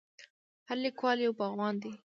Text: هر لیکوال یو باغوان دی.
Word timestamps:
هر 0.67 0.77
لیکوال 0.85 1.17
یو 1.21 1.33
باغوان 1.39 1.75
دی. 1.81 1.91